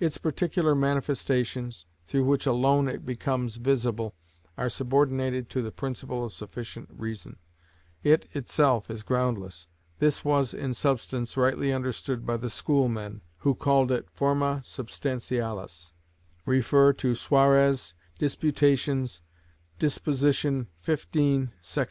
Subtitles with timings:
[0.00, 4.12] Its particular manifestations, through which alone it becomes visible,
[4.58, 7.36] are subordinated to the principle of sufficient reason;
[8.02, 9.68] it itself is groundless.
[10.00, 15.92] This was in substance rightly understood by the schoolmen, who called it forma substantialis.
[16.44, 17.16] (Cf.
[17.16, 18.60] Suarez, Disput.
[18.60, 19.20] Metaph.,
[19.78, 20.04] disp.
[20.08, 21.50] xv.
[21.60, 21.90] sect.